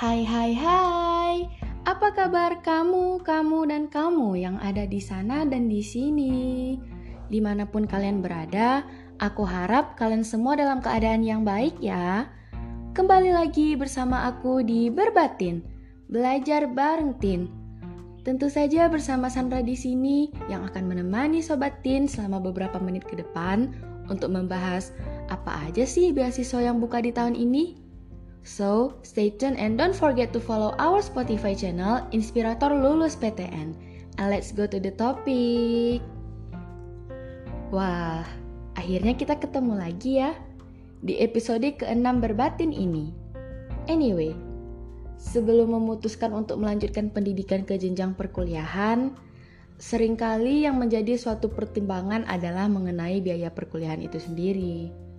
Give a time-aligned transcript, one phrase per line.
[0.00, 1.44] Hai hai hai.
[1.84, 6.72] Apa kabar kamu, kamu dan kamu yang ada di sana dan di sini?
[7.28, 8.80] Di mana pun kalian berada,
[9.20, 12.32] aku harap kalian semua dalam keadaan yang baik ya.
[12.96, 15.60] Kembali lagi bersama aku di Berbatin,
[16.08, 17.52] belajar bareng Tin.
[18.24, 23.20] Tentu saja bersama Sandra di sini yang akan menemani Sobat Tin selama beberapa menit ke
[23.20, 23.68] depan
[24.08, 24.96] untuk membahas
[25.28, 27.79] apa aja sih beasiswa yang buka di tahun ini.
[28.40, 33.76] So, stay tuned and don't forget to follow our Spotify channel Inspirator Lulus PTN.
[34.16, 36.00] And let's go to the topic.
[37.68, 38.24] Wah,
[38.74, 40.32] akhirnya kita ketemu lagi ya
[41.04, 43.12] di episode ke-6 berbatin ini.
[43.88, 44.32] Anyway,
[45.20, 49.12] sebelum memutuskan untuk melanjutkan pendidikan ke jenjang perkuliahan,
[49.80, 55.09] sering kali yang menjadi suatu pertimbangan adalah mengenai biaya perkuliahan itu sendiri.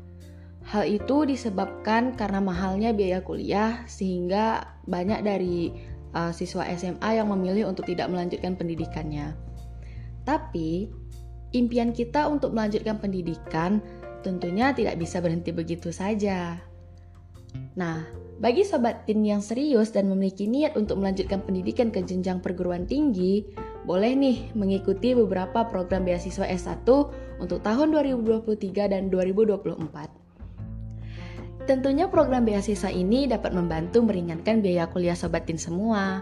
[0.71, 5.75] Hal itu disebabkan karena mahalnya biaya kuliah sehingga banyak dari
[6.15, 9.35] uh, siswa SMA yang memilih untuk tidak melanjutkan pendidikannya.
[10.23, 10.87] Tapi
[11.51, 13.83] impian kita untuk melanjutkan pendidikan
[14.23, 16.63] tentunya tidak bisa berhenti begitu saja.
[17.75, 18.07] Nah,
[18.39, 23.43] bagi sobat tin yang serius dan memiliki niat untuk melanjutkan pendidikan ke jenjang perguruan tinggi,
[23.83, 26.87] boleh nih mengikuti beberapa program beasiswa S1
[27.43, 30.20] untuk tahun 2023 dan 2024.
[31.71, 36.19] Tentunya program beasiswa ini dapat membantu meringankan biaya kuliah Sobat Tin semua.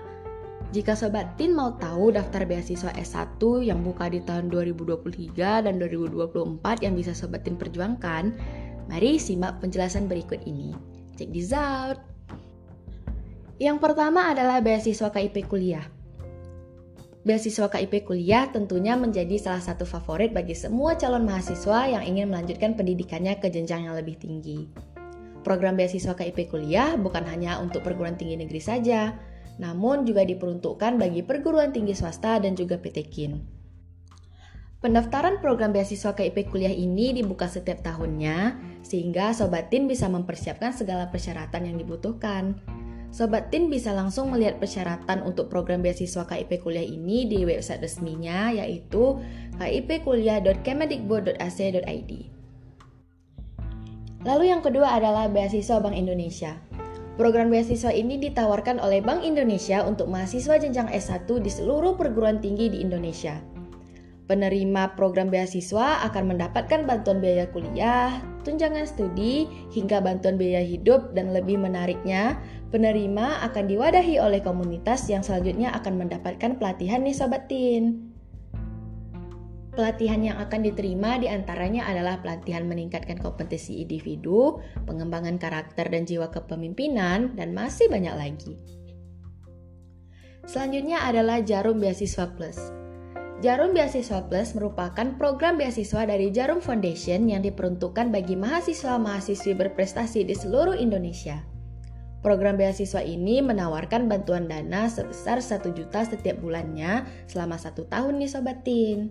[0.69, 6.85] Jika Sobat Tin mau tahu daftar beasiswa S1 yang buka di tahun 2023 dan 2024
[6.85, 8.29] yang bisa Sobat Tin perjuangkan,
[8.93, 10.77] mari simak penjelasan berikut ini.
[11.17, 11.97] Check this out!
[13.57, 15.89] Yang pertama adalah beasiswa KIP kuliah.
[17.25, 22.77] Beasiswa KIP kuliah tentunya menjadi salah satu favorit bagi semua calon mahasiswa yang ingin melanjutkan
[22.77, 24.69] pendidikannya ke jenjang yang lebih tinggi.
[25.41, 29.15] Program beasiswa KIP kuliah bukan hanya untuk perguruan tinggi negeri saja,
[29.59, 33.33] namun juga diperuntukkan bagi perguruan tinggi swasta dan juga PT KIN.
[34.79, 41.11] Pendaftaran program beasiswa KIP kuliah ini dibuka setiap tahunnya, sehingga Sobat Tin bisa mempersiapkan segala
[41.11, 42.63] persyaratan yang dibutuhkan.
[43.11, 48.55] Sobat Tin bisa langsung melihat persyaratan untuk program beasiswa KIP kuliah ini di website resminya
[48.55, 49.19] yaitu
[49.59, 52.38] kipkuliah.kemendikbud.ac.id.
[54.27, 56.59] Lalu yang kedua adalah beasiswa Bank Indonesia.
[57.15, 62.71] Program beasiswa ini ditawarkan oleh Bank Indonesia untuk mahasiswa jenjang S1 di seluruh perguruan tinggi
[62.71, 63.39] di Indonesia.
[64.27, 71.33] Penerima program beasiswa akan mendapatkan bantuan biaya kuliah, tunjangan studi, hingga bantuan biaya hidup dan
[71.33, 72.37] lebih menariknya,
[72.69, 78.08] penerima akan diwadahi oleh komunitas yang selanjutnya akan mendapatkan pelatihan nih Sobat Tin.
[79.69, 84.57] Pelatihan yang akan diterima di antaranya adalah pelatihan meningkatkan kompetensi individu,
[84.89, 88.53] pengembangan karakter dan jiwa kepemimpinan, dan masih banyak lagi.
[90.49, 92.57] Selanjutnya adalah Jarum Beasiswa Plus.
[93.39, 100.35] Jarum Beasiswa Plus merupakan program beasiswa dari Jarum Foundation yang diperuntukkan bagi mahasiswa-mahasiswi berprestasi di
[100.35, 101.39] seluruh Indonesia.
[102.19, 108.27] Program beasiswa ini menawarkan bantuan dana sebesar 1 juta setiap bulannya selama satu tahun nih
[108.27, 109.07] Sobat Tin.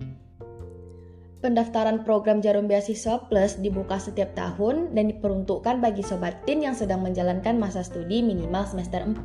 [1.38, 6.98] Pendaftaran program Jarum Beasiswa Plus dibuka setiap tahun dan diperuntukkan bagi sobat tin yang sedang
[6.98, 9.22] menjalankan masa studi minimal semester 4.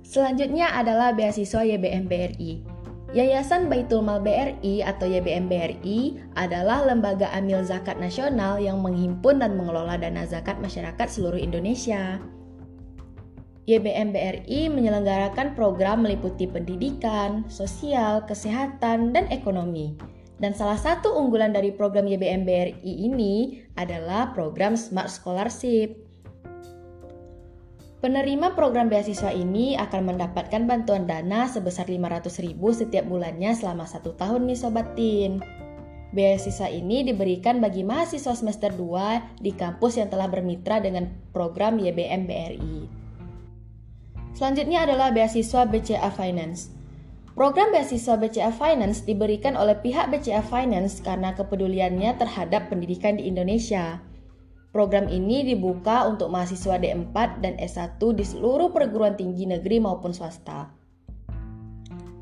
[0.00, 2.64] Selanjutnya adalah beasiswa YBM BRI.
[3.12, 9.60] Yayasan Baitul Mal BRI atau YBM BRI adalah lembaga amil zakat nasional yang menghimpun dan
[9.60, 12.16] mengelola dana zakat masyarakat seluruh Indonesia.
[13.68, 20.00] YBM BRI menyelenggarakan program meliputi pendidikan, sosial, kesehatan, dan ekonomi
[20.40, 26.00] dan salah satu unggulan dari program YBM BRI ini adalah program Smart Scholarship.
[28.00, 34.48] Penerima program beasiswa ini akan mendapatkan bantuan dana sebesar 500.000 setiap bulannya selama satu tahun
[34.48, 35.44] nih Sobat Tin.
[36.16, 42.24] Beasiswa ini diberikan bagi mahasiswa semester 2 di kampus yang telah bermitra dengan program YBM
[42.24, 42.78] BRI.
[44.32, 46.79] Selanjutnya adalah beasiswa BCA Finance.
[47.40, 53.96] Program beasiswa BCA Finance diberikan oleh pihak BCA Finance karena kepeduliannya terhadap pendidikan di Indonesia.
[54.76, 60.68] Program ini dibuka untuk mahasiswa D4 dan S1 di seluruh perguruan tinggi negeri maupun swasta.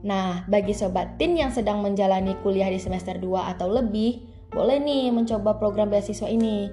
[0.06, 4.22] Nah, bagi sobat TIN yang sedang menjalani kuliah di semester 2 atau lebih,
[4.54, 6.70] boleh nih mencoba program beasiswa ini.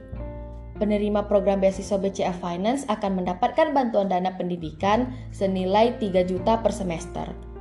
[0.78, 7.55] Penerima program beasiswa BCA Finance akan mendapatkan bantuan dana pendidikan senilai 3 juta per semester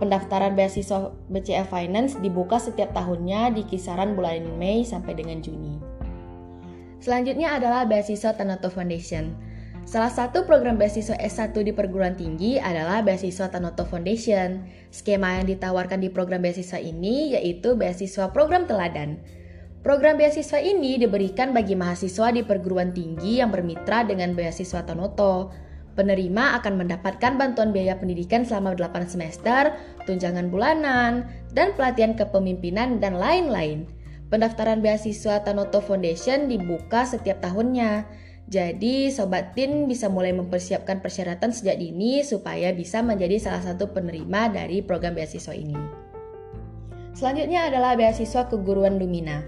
[0.00, 5.76] Pendaftaran beasiswa BCA Finance dibuka setiap tahunnya di kisaran bulan Mei sampai dengan Juni.
[7.04, 9.36] Selanjutnya adalah beasiswa Tanoto Foundation.
[9.84, 14.64] Salah satu program beasiswa S1 di perguruan tinggi adalah beasiswa Tanoto Foundation.
[14.88, 19.20] Skema yang ditawarkan di program beasiswa ini yaitu beasiswa program teladan.
[19.80, 25.52] Program beasiswa ini diberikan bagi mahasiswa di perguruan tinggi yang bermitra dengan beasiswa Tanoto.
[25.98, 29.74] Penerima akan mendapatkan bantuan biaya pendidikan selama 8 semester,
[30.06, 33.90] tunjangan bulanan, dan pelatihan kepemimpinan dan lain-lain.
[34.30, 38.06] Pendaftaran beasiswa Tanoto Foundation dibuka setiap tahunnya.
[38.46, 44.54] Jadi, Sobat Tin bisa mulai mempersiapkan persyaratan sejak dini supaya bisa menjadi salah satu penerima
[44.54, 45.74] dari program beasiswa ini.
[47.10, 49.42] Selanjutnya adalah beasiswa keguruan Lumina.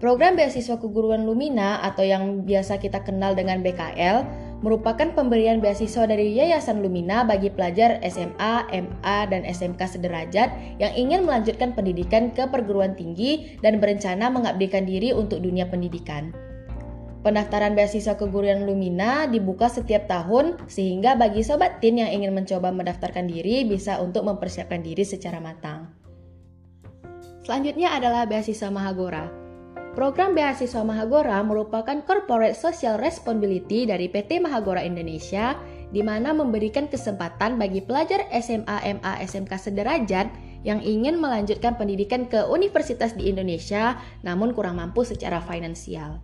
[0.00, 6.36] Program beasiswa keguruan Lumina atau yang biasa kita kenal dengan BKL merupakan pemberian beasiswa dari
[6.36, 12.92] Yayasan Lumina bagi pelajar SMA, MA, dan SMK sederajat yang ingin melanjutkan pendidikan ke perguruan
[12.92, 16.32] tinggi dan berencana mengabdikan diri untuk dunia pendidikan.
[17.20, 23.28] Pendaftaran beasiswa keguruan Lumina dibuka setiap tahun sehingga bagi sobat tin yang ingin mencoba mendaftarkan
[23.28, 25.92] diri bisa untuk mempersiapkan diri secara matang.
[27.44, 29.39] Selanjutnya adalah beasiswa Mahagora.
[29.90, 35.58] Program beasiswa Mahagora merupakan corporate social responsibility dari PT Mahagora Indonesia
[35.90, 40.30] di mana memberikan kesempatan bagi pelajar SMA, MA, SMK sederajat
[40.62, 46.22] yang ingin melanjutkan pendidikan ke universitas di Indonesia namun kurang mampu secara finansial.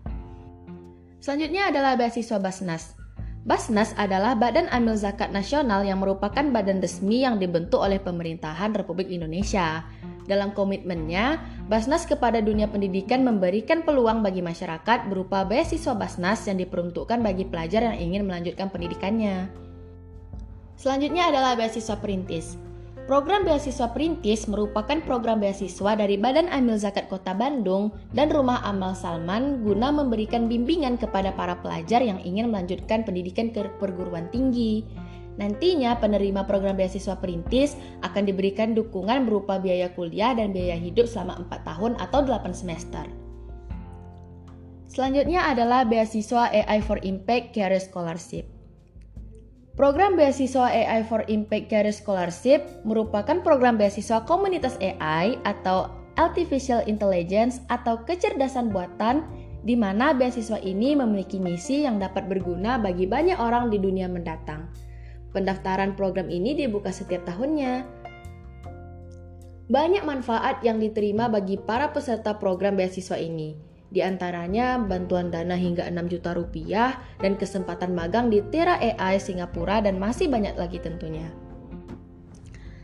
[1.18, 2.94] Selanjutnya adalah beasiswa Basnas.
[3.42, 9.10] Basnas adalah Badan Amil Zakat Nasional yang merupakan badan resmi yang dibentuk oleh pemerintahan Republik
[9.10, 9.82] Indonesia.
[10.26, 11.38] Dalam komitmennya,
[11.70, 17.86] Basnas kepada dunia pendidikan memberikan peluang bagi masyarakat berupa beasiswa Basnas yang diperuntukkan bagi pelajar
[17.90, 19.46] yang ingin melanjutkan pendidikannya.
[20.76, 22.58] Selanjutnya adalah beasiswa perintis.
[23.06, 28.98] Program Beasiswa Perintis merupakan program beasiswa dari Badan Amil Zakat Kota Bandung dan Rumah Amal
[28.98, 34.82] Salman guna memberikan bimbingan kepada para pelajar yang ingin melanjutkan pendidikan ke perguruan tinggi.
[35.36, 41.44] Nantinya penerima program beasiswa perintis akan diberikan dukungan berupa biaya kuliah dan biaya hidup selama
[41.52, 43.04] 4 tahun atau 8 semester.
[44.88, 48.48] Selanjutnya adalah beasiswa AI for Impact Career Scholarship.
[49.76, 57.60] Program beasiswa AI for Impact Career Scholarship merupakan program beasiswa komunitas AI atau Artificial Intelligence
[57.68, 59.20] atau kecerdasan buatan
[59.68, 64.64] di mana beasiswa ini memiliki misi yang dapat berguna bagi banyak orang di dunia mendatang.
[65.36, 67.84] Pendaftaran program ini dibuka setiap tahunnya.
[69.68, 75.86] Banyak manfaat yang diterima bagi para peserta program beasiswa ini di antaranya bantuan dana hingga
[75.86, 81.30] 6 juta rupiah dan kesempatan magang di Tera AI Singapura dan masih banyak lagi tentunya.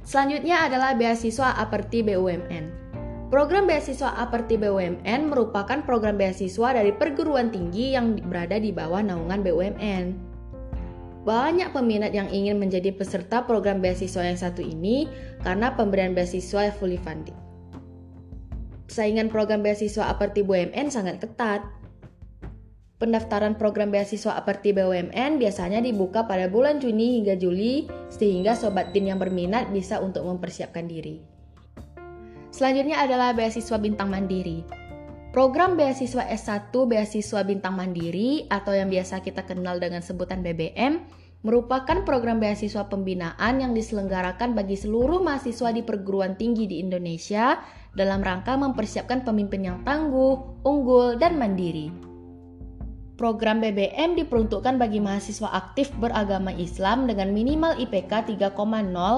[0.05, 2.85] Selanjutnya adalah beasiswa Aperti BUMN.
[3.33, 9.41] Program beasiswa Aperti BUMN merupakan program beasiswa dari perguruan tinggi yang berada di bawah naungan
[9.41, 10.32] BUMN.
[11.23, 15.07] Banyak peminat yang ingin menjadi peserta program beasiswa yang satu ini
[15.47, 17.35] karena pemberian beasiswa fully funded
[18.93, 21.65] saingan program beasiswa Aperti BUMN sangat ketat.
[23.01, 29.09] Pendaftaran program beasiswa Aperti BUMN biasanya dibuka pada bulan Juni hingga Juli, sehingga sobat tin
[29.11, 31.19] yang berminat bisa untuk mempersiapkan diri.
[32.53, 34.63] Selanjutnya adalah beasiswa bintang mandiri.
[35.33, 41.01] Program beasiswa S1 beasiswa bintang mandiri atau yang biasa kita kenal dengan sebutan BBM
[41.41, 47.65] merupakan program beasiswa pembinaan yang diselenggarakan bagi seluruh mahasiswa di perguruan tinggi di Indonesia
[47.97, 51.89] dalam rangka mempersiapkan pemimpin yang tangguh, unggul, dan mandiri.
[53.17, 58.53] Program BBM diperuntukkan bagi mahasiswa aktif beragama Islam dengan minimal IPK 3,0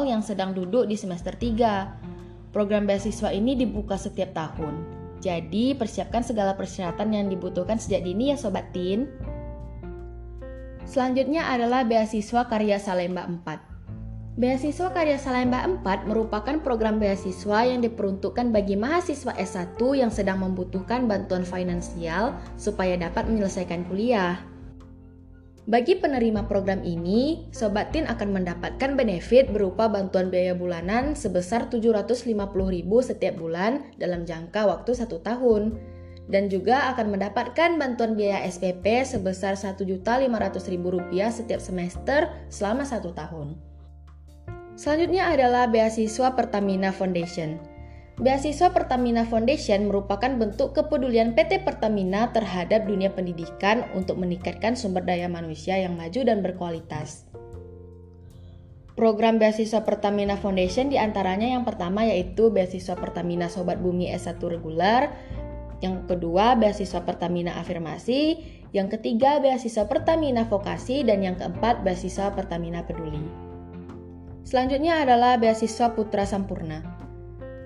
[0.06, 2.54] yang sedang duduk di semester 3.
[2.54, 4.93] Program beasiswa ini dibuka setiap tahun.
[5.24, 9.08] Jadi, persiapkan segala persyaratan yang dibutuhkan sejak dini ya Sobat Tin.
[10.84, 13.72] Selanjutnya adalah beasiswa karya Salemba 4.
[14.34, 21.06] Beasiswa Karya Salemba 4 merupakan program beasiswa yang diperuntukkan bagi mahasiswa S1 yang sedang membutuhkan
[21.06, 24.42] bantuan finansial supaya dapat menyelesaikan kuliah.
[25.64, 32.28] Bagi penerima program ini, Sobat Tin akan mendapatkan benefit berupa bantuan biaya bulanan sebesar 750.000
[33.00, 35.80] setiap bulan dalam jangka waktu satu tahun
[36.28, 43.56] dan juga akan mendapatkan bantuan biaya SPP sebesar Rp1.500.000 setiap semester selama satu tahun.
[44.76, 47.56] Selanjutnya adalah beasiswa Pertamina Foundation.
[48.14, 55.26] Beasiswa Pertamina Foundation merupakan bentuk kepedulian PT Pertamina terhadap dunia pendidikan untuk meningkatkan sumber daya
[55.26, 57.26] manusia yang maju dan berkualitas.
[58.94, 65.11] Program beasiswa Pertamina Foundation di antaranya yang pertama yaitu beasiswa Pertamina Sobat Bumi S1 reguler,
[65.83, 68.40] Yang kedua, beasiswa Pertamina Afirmasi.
[68.71, 71.02] Yang ketiga, beasiswa Pertamina Vokasi.
[71.04, 73.21] Dan yang keempat, beasiswa Pertamina Peduli.
[74.47, 76.93] Selanjutnya adalah beasiswa Putra Sampurna.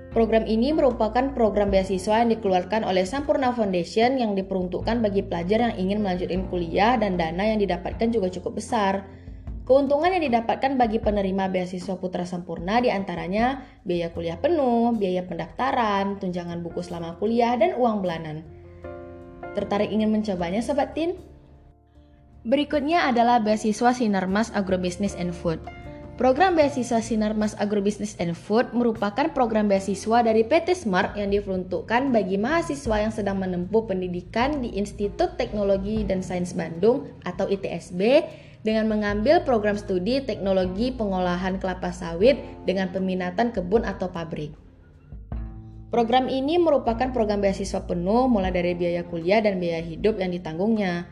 [0.08, 5.74] Program ini merupakan program beasiswa yang dikeluarkan oleh Sampurna Foundation yang diperuntukkan bagi pelajar yang
[5.76, 9.04] ingin melanjutkan kuliah dan dana yang didapatkan juga cukup besar.
[9.68, 16.16] Keuntungan yang didapatkan bagi penerima beasiswa Putra Sempurna di antaranya biaya kuliah penuh, biaya pendaftaran,
[16.16, 18.48] tunjangan buku selama kuliah, dan uang bulanan.
[19.52, 21.20] Tertarik ingin mencobanya Sobat Tin?
[22.48, 25.60] Berikutnya adalah beasiswa Sinarmas Agrobusiness and Food.
[26.18, 32.34] Program beasiswa Sinarmas Agrobusiness and Food merupakan program beasiswa dari PT Smart yang diperuntukkan bagi
[32.34, 38.26] mahasiswa yang sedang menempuh pendidikan di Institut Teknologi dan Sains Bandung atau ITSB
[38.66, 42.34] dengan mengambil program studi teknologi pengolahan kelapa sawit
[42.66, 44.50] dengan peminatan kebun atau pabrik.
[45.94, 51.06] Program ini merupakan program beasiswa penuh mulai dari biaya kuliah dan biaya hidup yang ditanggungnya.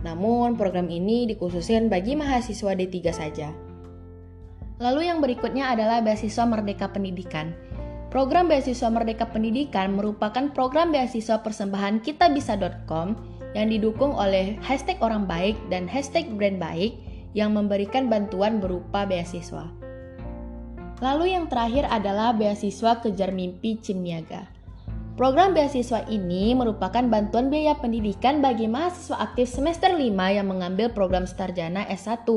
[0.00, 3.65] Namun, program ini dikhususkan bagi mahasiswa D3 saja.
[4.76, 7.56] Lalu yang berikutnya adalah beasiswa Merdeka Pendidikan.
[8.12, 13.16] Program beasiswa Merdeka Pendidikan merupakan program beasiswa persembahan kitabisa.com
[13.56, 16.92] yang didukung oleh hashtag orang baik dan hashtag brand baik
[17.32, 19.68] yang memberikan bantuan berupa beasiswa.
[21.04, 24.48] Lalu yang terakhir adalah beasiswa kejar mimpi Cimniaga.
[25.16, 31.24] Program beasiswa ini merupakan bantuan biaya pendidikan bagi mahasiswa aktif semester 5 yang mengambil program
[31.24, 32.28] Sarjana S1.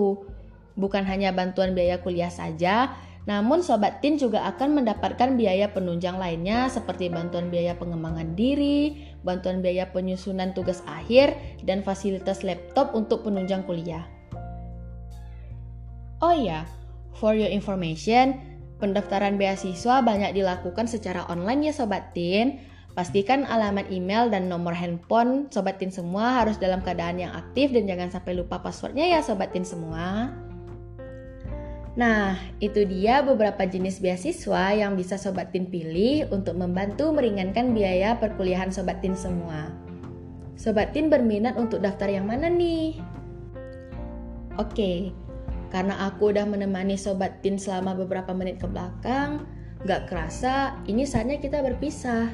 [0.80, 2.96] Bukan hanya bantuan biaya kuliah saja,
[3.28, 9.60] namun Sobat Tin juga akan mendapatkan biaya penunjang lainnya seperti bantuan biaya pengembangan diri, bantuan
[9.60, 14.08] biaya penyusunan tugas akhir, dan fasilitas laptop untuk penunjang kuliah.
[16.26, 16.66] Oh iya,
[17.20, 18.40] for your information,
[18.82, 22.66] pendaftaran beasiswa banyak dilakukan secara online ya Sobat Tin.
[22.98, 27.86] Pastikan alamat email dan nomor handphone Sobat Tin semua harus dalam keadaan yang aktif dan
[27.86, 30.34] jangan sampai lupa passwordnya ya Sobat Tin semua.
[32.00, 38.16] Nah, itu dia beberapa jenis beasiswa yang bisa Sobat Tin pilih untuk membantu meringankan biaya
[38.16, 39.68] perkuliahan Sobat Tin semua.
[40.56, 42.96] Sobat Tin berminat untuk daftar yang mana nih?
[44.56, 45.12] Oke,
[45.76, 49.44] karena aku udah menemani Sobat Tin selama beberapa menit ke belakang,
[49.84, 52.32] gak kerasa ini saatnya kita berpisah.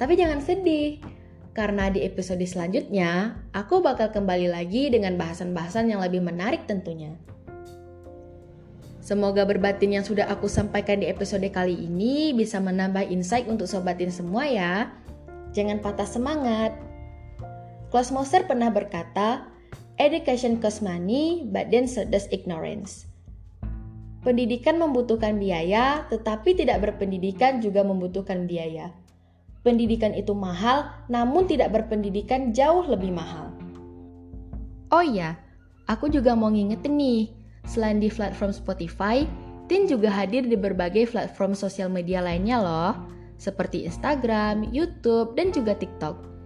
[0.00, 1.04] Tapi jangan sedih,
[1.52, 7.12] karena di episode selanjutnya aku bakal kembali lagi dengan bahasan-bahasan yang lebih menarik tentunya.
[9.06, 14.10] Semoga berbatin yang sudah aku sampaikan di episode kali ini bisa menambah insight untuk sobatin
[14.10, 14.90] semua ya.
[15.54, 16.74] Jangan patah semangat.
[17.94, 19.46] Klaus Moser pernah berkata,
[20.02, 23.06] Education costs money, but then so does ignorance.
[24.26, 28.90] Pendidikan membutuhkan biaya, tetapi tidak berpendidikan juga membutuhkan biaya.
[29.62, 33.54] Pendidikan itu mahal, namun tidak berpendidikan jauh lebih mahal.
[34.90, 35.38] Oh iya,
[35.86, 37.35] aku juga mau ngingetin nih,
[37.66, 39.26] Selain di platform Spotify,
[39.66, 42.94] Tin juga hadir di berbagai platform sosial media lainnya loh,
[43.34, 46.36] seperti Instagram, YouTube, dan juga TikTok.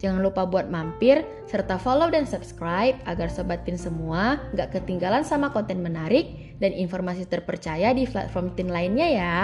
[0.00, 5.54] Jangan lupa buat mampir, serta follow dan subscribe agar Sobat Tin semua gak ketinggalan sama
[5.54, 9.38] konten menarik dan informasi terpercaya di platform Tin lainnya ya.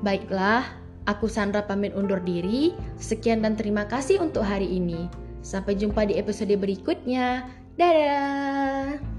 [0.00, 0.64] Baiklah,
[1.04, 2.72] aku Sandra pamit undur diri.
[2.96, 5.04] Sekian dan terima kasih untuk hari ini.
[5.44, 7.44] Sampai jumpa di episode berikutnya.
[7.76, 9.11] Dadah!